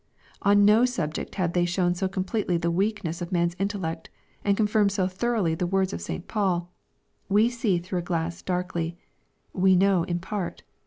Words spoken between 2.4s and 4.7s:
the weakness of man's intellect, and